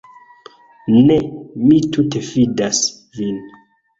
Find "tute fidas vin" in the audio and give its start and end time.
1.97-3.39